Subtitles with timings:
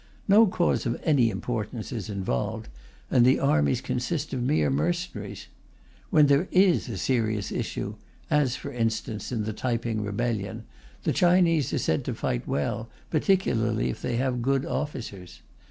[0.27, 2.69] No cause of any importance is involved,
[3.11, 5.45] and the armies consist of mere mercenaries.
[6.09, 10.63] When there is a serious issue, as, for instance, in the Tai Ping rebellion,
[11.03, 15.43] the Chinese are said to fight well, particularly if they have good officers.